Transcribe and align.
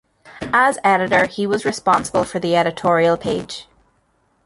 As 0.51 0.79
editor, 0.83 1.27
he 1.27 1.45
was 1.45 1.63
responsible 1.63 2.23
for 2.23 2.39
the 2.39 2.55
editorial 2.55 3.17
page. 3.17 3.67